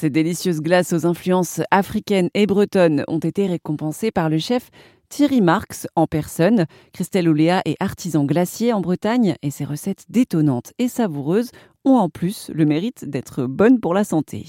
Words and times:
Ces 0.00 0.10
délicieuses 0.10 0.60
glaces 0.60 0.92
aux 0.92 1.06
influences 1.08 1.60
africaines 1.72 2.28
et 2.32 2.46
bretonnes 2.46 3.02
ont 3.08 3.18
été 3.18 3.48
récompensées 3.48 4.12
par 4.12 4.28
le 4.28 4.38
chef 4.38 4.70
Thierry 5.08 5.40
Marx 5.40 5.88
en 5.96 6.06
personne. 6.06 6.66
Christelle 6.92 7.28
Ouléa 7.28 7.62
est 7.64 7.74
artisan 7.80 8.24
glacier 8.24 8.72
en 8.72 8.80
Bretagne 8.80 9.34
et 9.42 9.50
ses 9.50 9.64
recettes 9.64 10.04
détonnantes 10.08 10.72
et 10.78 10.86
savoureuses 10.86 11.50
ont 11.84 11.96
en 11.96 12.10
plus 12.10 12.48
le 12.54 12.64
mérite 12.64 13.10
d'être 13.10 13.46
bonnes 13.46 13.80
pour 13.80 13.92
la 13.92 14.04
santé. 14.04 14.44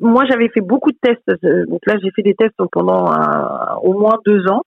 Moi, 0.00 0.24
j'avais 0.28 0.48
fait 0.48 0.62
beaucoup 0.62 0.90
de 0.90 0.98
tests. 1.00 1.28
Euh, 1.28 1.66
donc 1.66 1.82
là, 1.86 1.94
j'ai 2.02 2.10
fait 2.10 2.22
des 2.22 2.34
tests 2.34 2.56
pendant 2.72 3.04
au 3.84 3.92
moins 4.00 4.18
deux 4.26 4.48
ans. 4.48 4.62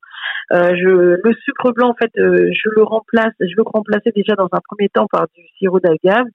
Euh, 0.51 0.75
je, 0.75 0.87
le 1.23 1.33
sucre 1.43 1.71
blanc, 1.71 1.89
en 1.89 1.93
fait, 1.93 2.11
euh, 2.17 2.49
je 2.51 2.69
le 2.75 2.83
remplace, 2.83 3.33
je 3.39 3.55
veux 3.57 3.63
remplacer 3.65 4.11
déjà 4.15 4.35
dans 4.35 4.49
un 4.51 4.59
premier 4.67 4.89
temps 4.89 5.07
par 5.11 5.27
du 5.35 5.43
sirop 5.57 5.79
d'agave. 5.79 6.25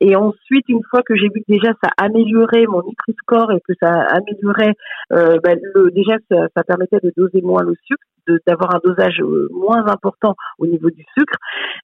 Et 0.00 0.16
ensuite, 0.16 0.68
une 0.68 0.82
fois 0.90 1.02
que 1.02 1.16
j'ai 1.16 1.28
vu 1.28 1.40
que 1.40 1.52
déjà 1.52 1.72
ça 1.82 1.90
améliorait 1.98 2.66
mon 2.66 2.82
Nutri-Score 2.82 3.52
et 3.52 3.60
que 3.60 3.74
ça 3.80 4.06
améliorait, 4.10 4.74
euh, 5.12 5.38
ben, 5.42 5.58
le, 5.74 5.90
déjà 5.90 6.16
ça, 6.30 6.46
ça, 6.56 6.62
permettait 6.62 7.00
de 7.02 7.12
doser 7.16 7.42
moins 7.42 7.62
le 7.62 7.74
sucre, 7.84 8.02
d'avoir 8.46 8.74
un 8.74 8.80
dosage 8.82 9.22
moins 9.52 9.86
important 9.86 10.34
au 10.58 10.66
niveau 10.66 10.90
du 10.90 11.04
sucre. 11.16 11.36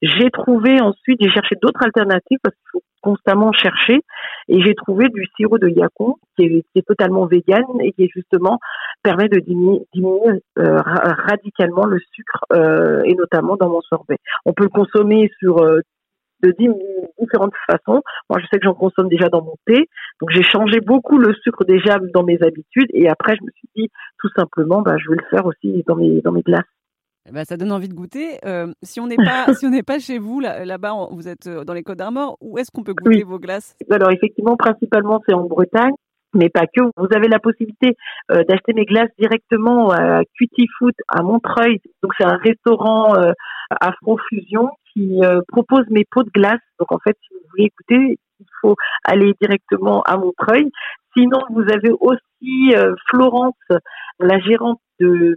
J'ai 0.02 0.30
trouvé 0.30 0.80
ensuite, 0.80 1.18
j'ai 1.20 1.30
cherché 1.30 1.56
d'autres 1.60 1.84
alternatives 1.84 2.38
parce 2.42 2.54
qu'il 2.56 2.70
faut 2.72 2.82
constamment 3.02 3.52
chercher 3.52 4.00
et 4.48 4.62
j'ai 4.62 4.74
trouvé 4.74 5.08
du 5.08 5.26
sirop 5.36 5.58
de 5.58 5.68
yacon 5.68 6.16
qui 6.36 6.44
est, 6.44 6.62
qui 6.72 6.78
est 6.78 6.86
totalement 6.86 7.26
vegan 7.26 7.64
et 7.80 7.92
qui 7.92 8.04
est 8.04 8.10
justement 8.14 8.58
permet 9.02 9.28
de 9.28 9.38
diminuer, 9.40 9.80
diminuer 9.92 10.42
euh, 10.58 10.80
radicalement 10.80 11.84
le 11.84 11.98
sucre 12.14 12.44
euh, 12.52 13.02
et 13.04 13.14
notamment 13.14 13.56
dans 13.56 13.68
mon 13.68 13.80
sorbet. 13.82 14.18
On 14.44 14.52
peut 14.52 14.64
le 14.64 14.68
consommer 14.70 15.30
sur 15.38 15.58
euh, 15.58 15.80
de 16.42 16.52
différentes 17.20 17.54
façons. 17.70 18.02
Moi, 18.28 18.40
je 18.40 18.46
sais 18.50 18.58
que 18.58 18.64
j'en 18.64 18.74
consomme 18.74 19.08
déjà 19.08 19.28
dans 19.28 19.42
mon 19.42 19.54
thé, 19.64 19.88
donc 20.20 20.30
j'ai 20.30 20.42
changé 20.42 20.80
beaucoup 20.80 21.18
le 21.18 21.34
sucre 21.34 21.64
déjà 21.64 21.98
dans 22.12 22.24
mes 22.24 22.42
habitudes 22.42 22.88
et 22.92 23.08
après 23.08 23.36
je 23.36 23.44
me 23.44 23.50
suis 23.52 23.68
dit 23.76 23.90
tout 24.18 24.28
simplement, 24.36 24.82
bah, 24.82 24.96
je 24.98 25.08
vais 25.08 25.16
le 25.16 25.28
faire 25.30 25.46
aussi 25.46 25.84
dans 25.86 25.94
mes 25.94 26.20
dans 26.20 26.32
mes 26.32 26.42
glaces. 26.42 26.64
Eh 27.28 27.32
ben, 27.32 27.44
ça 27.44 27.56
donne 27.56 27.70
envie 27.70 27.88
de 27.88 27.94
goûter. 27.94 28.38
Euh, 28.44 28.72
si 28.82 28.98
on 28.98 29.06
n'est 29.06 29.14
pas, 29.14 29.46
si 29.54 29.64
on 29.66 29.70
n'est 29.70 29.84
pas 29.84 30.00
chez 30.00 30.18
vous 30.18 30.40
là-bas, 30.40 31.06
vous 31.12 31.28
êtes 31.28 31.48
dans 31.48 31.74
les 31.74 31.84
Côtes 31.84 31.98
d'Armor. 31.98 32.36
Où 32.40 32.58
est-ce 32.58 32.72
qu'on 32.72 32.82
peut 32.82 32.94
goûter 32.94 33.22
vos 33.22 33.38
glaces? 33.38 33.76
Alors 33.88 34.10
effectivement, 34.10 34.56
principalement 34.56 35.22
c'est 35.28 35.34
en 35.34 35.44
Bretagne 35.44 35.94
mais 36.34 36.48
pas 36.48 36.66
que. 36.66 36.82
Vous 36.96 37.08
avez 37.14 37.28
la 37.28 37.38
possibilité 37.38 37.96
euh, 38.30 38.44
d'acheter 38.44 38.72
mes 38.74 38.84
glaces 38.84 39.10
directement 39.18 39.90
à 39.90 40.22
Cutie 40.36 40.68
Food 40.78 40.94
à 41.08 41.22
Montreuil. 41.22 41.80
Donc 42.02 42.12
c'est 42.18 42.24
un 42.24 42.36
restaurant 42.36 43.14
euh, 43.16 43.32
Afro-Fusion 43.80 44.70
qui 44.92 45.22
euh, 45.24 45.40
propose 45.48 45.84
mes 45.90 46.04
pots 46.10 46.22
de 46.22 46.30
glace. 46.30 46.60
Donc 46.78 46.92
en 46.92 46.98
fait, 46.98 47.16
si 47.22 47.34
vous 47.34 47.40
voulez 47.50 47.64
écouter, 47.64 48.18
il 48.40 48.46
faut 48.60 48.76
aller 49.04 49.34
directement 49.40 50.02
à 50.02 50.16
Montreuil. 50.16 50.70
Sinon, 51.16 51.40
vous 51.50 51.62
avez 51.62 51.90
aussi 52.00 52.74
euh, 52.74 52.94
Florence, 53.10 53.54
la 54.18 54.38
gérante 54.40 54.80
de 54.98 55.36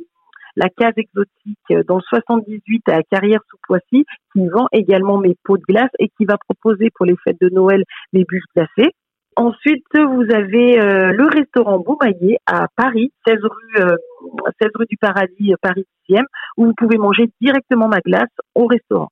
la 0.56 0.70
case 0.70 0.94
exotique 0.96 1.86
dans 1.88 1.98
le 1.98 2.02
78 2.02 2.88
à 2.88 3.04
Carrière 3.04 3.42
sous 3.50 3.58
Poissy, 3.68 4.06
qui 4.32 4.48
vend 4.48 4.68
également 4.72 5.18
mes 5.18 5.36
pots 5.44 5.58
de 5.58 5.64
glace 5.68 5.90
et 6.00 6.08
qui 6.18 6.24
va 6.24 6.38
proposer 6.38 6.90
pour 6.96 7.06
les 7.06 7.16
fêtes 7.26 7.42
de 7.42 7.50
Noël 7.50 7.84
mes 8.14 8.24
bûches 8.24 8.46
glacées. 8.56 8.94
Ensuite, 9.38 9.84
vous 9.94 10.24
avez 10.34 10.80
euh, 10.80 11.12
le 11.12 11.28
restaurant 11.28 11.80
Beaumaillé 11.80 12.38
à 12.46 12.68
Paris, 12.78 13.12
16 13.28 13.38
rue, 13.44 13.74
16 13.78 13.84
euh, 13.84 14.70
rue 14.76 14.86
du 14.90 14.96
Paradis, 14.96 15.52
euh, 15.52 15.58
Paris 15.62 15.86
10e, 16.10 16.24
où 16.56 16.68
vous 16.68 16.74
pouvez 16.78 16.98
manger 16.98 17.30
directement 17.42 17.90
ma 17.90 18.00
glace 18.00 18.30
au 18.56 18.66
restaurant. 18.66 19.10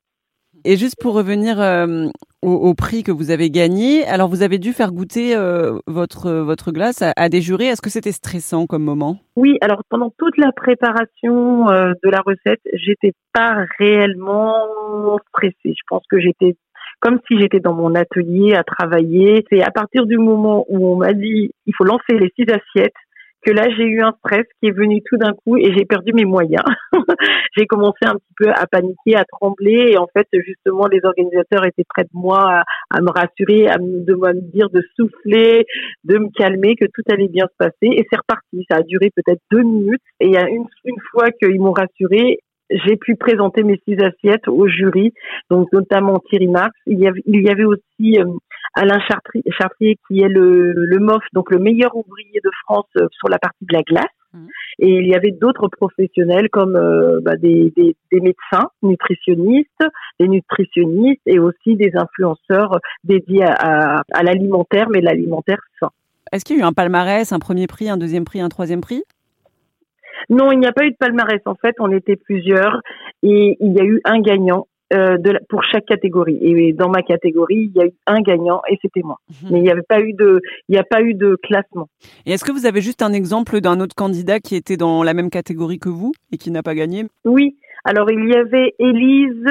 Et 0.63 0.77
juste 0.77 0.95
pour 1.01 1.13
revenir 1.13 1.57
au, 2.41 2.73
prix 2.73 3.03
que 3.03 3.11
vous 3.11 3.31
avez 3.31 3.49
gagné, 3.49 4.05
alors 4.05 4.29
vous 4.29 4.43
avez 4.43 4.59
dû 4.59 4.71
faire 4.71 4.93
goûter 4.93 5.35
votre 5.87 6.31
votre 6.31 6.71
glace 6.71 7.01
à, 7.01 7.11
à 7.17 7.27
des 7.27 7.41
jurés. 7.41 7.65
Est-ce 7.65 7.81
que 7.81 7.89
c'était 7.89 8.13
stressant 8.13 8.65
comme 8.65 8.83
moment? 8.83 9.17
Oui, 9.35 9.57
alors 9.59 9.81
pendant 9.89 10.13
toute 10.17 10.37
la 10.37 10.53
préparation 10.53 11.65
de 11.65 12.09
la 12.09 12.21
recette, 12.25 12.61
j'étais 12.71 13.11
pas 13.33 13.65
réellement 13.77 15.17
stressée. 15.27 15.73
Je 15.75 15.83
pense 15.89 16.03
que 16.09 16.21
j'étais 16.21 16.55
comme 17.03 17.19
si 17.27 17.37
j'étais 17.37 17.59
dans 17.59 17.73
mon 17.73 17.95
atelier 17.95 18.55
à 18.55 18.63
travailler. 18.63 19.43
C'est 19.51 19.61
à 19.61 19.71
partir 19.71 20.05
du 20.05 20.17
moment 20.17 20.65
où 20.69 20.87
on 20.87 20.95
m'a 20.95 21.11
dit 21.11 21.51
il 21.65 21.73
faut 21.77 21.83
lancer 21.83 22.17
les 22.17 22.31
six 22.37 22.45
assiettes 22.49 22.93
que 23.45 23.51
là 23.51 23.63
j'ai 23.75 23.83
eu 23.83 24.01
un 24.01 24.13
stress 24.19 24.45
qui 24.61 24.69
est 24.69 24.71
venu 24.71 25.01
tout 25.05 25.17
d'un 25.17 25.33
coup 25.33 25.57
et 25.57 25.73
j'ai 25.75 25.83
perdu 25.83 26.13
mes 26.13 26.23
moyens. 26.23 26.63
j'ai 27.57 27.65
commencé 27.65 27.99
un 28.05 28.13
petit 28.13 28.33
peu 28.37 28.49
à 28.51 28.65
paniquer, 28.67 29.17
à 29.17 29.25
trembler 29.25 29.91
et 29.91 29.97
en 29.97 30.07
fait 30.15 30.25
justement 30.31 30.87
les 30.87 31.01
organisateurs 31.03 31.65
étaient 31.65 31.83
près 31.89 32.03
de 32.03 32.09
moi 32.13 32.61
à, 32.89 33.01
me 33.01 33.11
rassurer, 33.11 33.67
à 33.67 33.79
me, 33.79 34.05
de 34.05 34.13
me 34.15 34.39
dire 34.53 34.69
de 34.69 34.81
souffler, 34.95 35.65
de 36.05 36.19
me 36.19 36.29
calmer, 36.37 36.77
que 36.77 36.85
tout 36.85 37.03
allait 37.11 37.27
bien 37.27 37.47
se 37.47 37.57
passer 37.57 37.91
et 37.91 38.07
c'est 38.09 38.17
reparti. 38.17 38.65
Ça 38.71 38.77
a 38.77 38.81
duré 38.81 39.11
peut-être 39.13 39.41
deux 39.51 39.63
minutes 39.63 40.01
et 40.21 40.37
une, 40.37 40.67
une 40.85 41.01
fois 41.11 41.31
qu'ils 41.31 41.59
m'ont 41.59 41.73
rassuré, 41.73 42.39
j'ai 42.85 42.97
pu 42.97 43.15
présenter 43.15 43.63
mes 43.63 43.79
six 43.87 43.97
assiettes 43.99 44.47
au 44.47 44.67
jury, 44.67 45.13
donc 45.49 45.71
notamment 45.71 46.19
Thierry 46.29 46.47
Marx. 46.47 46.71
Il 46.87 46.99
y 46.99 47.07
avait, 47.07 47.21
il 47.25 47.41
y 47.41 47.49
avait 47.49 47.65
aussi 47.65 48.19
euh, 48.19 48.25
Alain 48.73 48.99
Chartrier, 49.07 49.97
qui 50.07 50.21
est 50.21 50.29
le, 50.29 50.73
le 50.73 50.99
MOF, 50.99 51.23
donc 51.33 51.51
le 51.51 51.59
meilleur 51.59 51.95
ouvrier 51.95 52.39
de 52.43 52.49
France 52.63 52.87
euh, 52.97 53.07
sur 53.11 53.29
la 53.29 53.37
partie 53.37 53.65
de 53.65 53.73
la 53.73 53.83
glace. 53.83 54.05
Mmh. 54.33 54.47
Et 54.79 54.89
il 54.89 55.07
y 55.07 55.13
avait 55.13 55.31
d'autres 55.31 55.67
professionnels 55.67 56.49
comme 56.49 56.75
euh, 56.75 57.19
bah, 57.21 57.35
des, 57.35 57.71
des, 57.77 57.95
des, 58.11 58.19
médecins, 58.19 58.69
nutritionnistes, 58.81 59.69
des 60.19 60.27
nutritionnistes 60.27 61.21
et 61.27 61.37
aussi 61.37 61.75
des 61.75 61.91
influenceurs 61.95 62.79
dédiés 63.03 63.43
à, 63.43 63.97
à, 63.97 64.01
à 64.11 64.23
l'alimentaire, 64.23 64.87
mais 64.89 65.01
l'alimentaire 65.01 65.59
sain. 65.79 65.89
Est-ce 66.31 66.45
qu'il 66.45 66.57
y 66.57 66.59
a 66.59 66.63
eu 66.63 66.65
un 66.65 66.73
palmarès, 66.73 67.31
un 67.31 67.37
premier 67.37 67.67
prix, 67.67 67.89
un 67.89 67.97
deuxième 67.97 68.25
prix, 68.25 68.41
un 68.41 68.49
troisième 68.49 68.81
prix? 68.81 69.03
Non, 70.29 70.51
il 70.51 70.59
n'y 70.59 70.67
a 70.67 70.71
pas 70.71 70.85
eu 70.85 70.91
de 70.91 70.97
palmarès. 70.97 71.41
En 71.45 71.55
fait, 71.55 71.75
on 71.79 71.91
était 71.91 72.15
plusieurs 72.15 72.81
et 73.21 73.57
il 73.59 73.73
y 73.73 73.79
a 73.79 73.83
eu 73.83 74.01
un 74.05 74.19
gagnant 74.19 74.67
euh, 74.93 75.17
de 75.17 75.39
pour 75.49 75.63
chaque 75.63 75.85
catégorie. 75.85 76.37
Et 76.41 76.73
dans 76.73 76.89
ma 76.89 77.01
catégorie, 77.01 77.71
il 77.73 77.75
y 77.75 77.81
a 77.81 77.87
eu 77.87 77.93
un 78.05 78.21
gagnant 78.21 78.61
et 78.69 78.77
c'était 78.81 79.01
moi. 79.01 79.17
Mhm. 79.29 79.49
Mais 79.51 79.57
il 79.59 79.63
n'y 79.63 79.71
avait 79.71 79.81
pas 79.81 80.01
eu 80.01 80.13
de, 80.13 80.39
il 80.69 80.73
n'y 80.73 80.77
a 80.77 80.83
pas 80.83 81.01
eu 81.01 81.15
de 81.15 81.35
classement. 81.41 81.87
Et 82.25 82.31
est-ce 82.33 82.45
que 82.45 82.51
vous 82.51 82.67
avez 82.67 82.81
juste 82.81 83.01
un 83.01 83.11
exemple 83.11 83.59
d'un 83.59 83.79
autre 83.79 83.95
candidat 83.95 84.39
qui 84.39 84.55
était 84.55 84.77
dans 84.77 85.01
la 85.01 85.15
même 85.15 85.31
catégorie 85.31 85.79
que 85.79 85.89
vous 85.89 86.11
et 86.31 86.37
qui 86.37 86.51
n'a 86.51 86.61
pas 86.61 86.75
gagné? 86.75 87.05
Oui. 87.25 87.55
Alors 87.85 88.09
il 88.09 88.29
y 88.29 88.35
avait 88.35 88.73
Élise. 88.79 89.45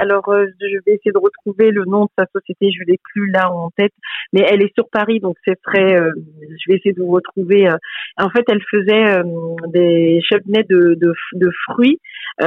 Alors 0.00 0.28
euh, 0.28 0.46
je 0.60 0.76
vais 0.86 0.94
essayer 0.94 1.12
de 1.12 1.18
retrouver 1.18 1.70
le 1.70 1.84
nom 1.84 2.04
de 2.04 2.10
sa 2.18 2.26
société. 2.34 2.70
Je 2.72 2.84
l'ai 2.84 2.98
plus 3.12 3.30
là 3.30 3.52
en 3.52 3.70
tête, 3.70 3.92
mais 4.32 4.44
elle 4.48 4.62
est 4.62 4.74
sur 4.74 4.88
Paris, 4.90 5.20
donc 5.20 5.36
c'est 5.46 5.60
très. 5.62 5.94
Euh, 5.94 6.10
je 6.40 6.64
vais 6.72 6.78
essayer 6.78 6.92
de 6.92 7.00
vous 7.00 7.12
retrouver. 7.12 7.68
Euh. 7.68 7.76
En 8.18 8.28
fait, 8.28 8.44
elle 8.48 8.62
faisait 8.70 9.22
des 9.68 10.20
chutneys 10.22 10.64
de, 10.64 10.94
de, 10.94 11.12
de 11.34 11.50
fruits 11.68 12.00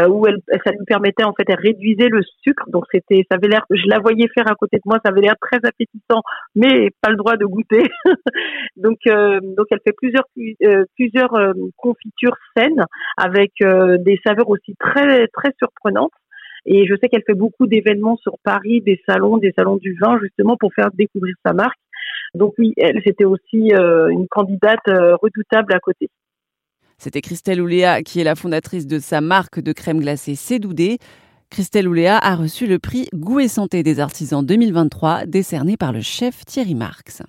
où 0.10 0.26
elle, 0.28 0.38
ça 0.66 0.72
lui 0.72 0.86
permettait 0.86 1.24
en 1.24 1.34
fait, 1.34 1.44
elle 1.48 1.60
réduisait 1.60 2.10
le 2.10 2.22
sucre. 2.44 2.64
Donc 2.68 2.86
c'était, 2.92 3.26
ça 3.30 3.38
avait 3.38 3.48
l'air. 3.48 3.66
Je 3.70 3.88
la 3.88 4.00
voyais 4.00 4.28
faire 4.34 4.50
à 4.50 4.56
côté 4.56 4.78
de 4.78 4.84
moi, 4.86 5.00
ça 5.04 5.12
avait 5.12 5.22
l'air 5.22 5.36
très 5.40 5.58
appétissant, 5.64 6.22
mais 6.56 6.90
pas 7.02 7.10
le 7.10 7.18
droit 7.18 7.38
de 7.38 7.46
goûter. 7.46 7.84
donc 8.76 9.00
donc 9.06 9.68
elle 9.72 9.82
fait 9.86 9.94
plusieurs 9.96 10.26
plusieurs 10.96 11.54
confitures 11.78 12.38
saines 12.56 12.86
avec 13.18 13.52
des 13.60 14.20
saveurs 14.26 14.50
aussi 14.50 14.76
très 14.80 15.28
très, 15.28 15.52
surprenante. 15.60 16.12
Et 16.66 16.86
je 16.88 16.96
sais 16.96 17.10
qu'elle 17.10 17.24
fait 17.26 17.34
beaucoup 17.34 17.68
d'événements 17.68 18.18
sur 18.18 18.38
Paris, 18.44 18.82
des 18.82 19.02
salons, 19.06 19.38
des 19.38 19.54
salons 19.58 19.78
du 19.78 19.98
vin, 20.02 20.18
justement 20.22 20.56
pour 20.58 20.74
faire 20.74 20.92
découvrir 20.94 21.36
sa 21.46 21.54
marque. 21.54 21.80
Donc 22.34 22.54
oui, 22.58 22.74
elle, 22.78 23.02
c'était 23.06 23.26
aussi 23.26 23.74
euh, 23.74 24.08
une 24.08 24.28
candidate 24.28 24.88
euh, 24.88 25.16
redoutable 25.16 25.74
à 25.74 25.80
côté. 25.80 26.10
C'était 27.04 27.20
Christelle 27.20 27.60
Ouléa 27.60 28.02
qui 28.02 28.22
est 28.22 28.24
la 28.24 28.34
fondatrice 28.34 28.88
de 28.88 28.98
sa 28.98 29.20
marque 29.20 29.60
de 29.60 29.74
crème 29.74 30.00
glacée 30.00 30.36
Cédoudé. 30.36 31.00
Christelle 31.50 31.90
Ouléa 31.90 32.18
a 32.18 32.34
reçu 32.34 32.66
le 32.66 32.80
prix 32.80 33.10
Goût 33.14 33.42
et 33.42 33.50
Santé 33.50 33.84
des 33.84 34.00
artisans 34.00 34.46
2023 34.46 35.26
décerné 35.26 35.76
par 35.76 35.92
le 35.92 36.00
chef 36.00 36.46
Thierry 36.46 36.76
Marx. 36.76 37.22